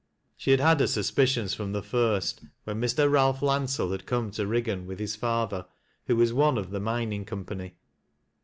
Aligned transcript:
She 0.35 0.49
had 0.49 0.59
had 0.59 0.79
her 0.79 0.87
suspicions 0.87 1.53
from 1.53 1.73
the 1.73 1.81
iirst, 1.83 2.49
wlien 2.67 2.79
Mr. 2.79 3.07
Ralph 3.07 3.41
Landsell 3.41 3.91
had 3.91 4.07
come 4.07 4.31
to 4.31 4.47
Eiggan 4.51 4.87
with 4.87 4.97
his 4.97 5.15
father, 5.15 5.67
who 6.07 6.15
was 6.15 6.33
one 6.33 6.57
of 6.57 6.71
the 6.71 6.79
mining 6.79 7.23
company. 7.23 7.75